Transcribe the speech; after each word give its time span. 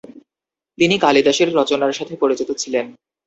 তিনি 0.77 0.95
কালিদাসের 0.99 1.49
রচনার 1.55 1.93
সাথে 1.93 2.13
পরিচিত 2.15 2.49
ছিলেন। 2.53 2.85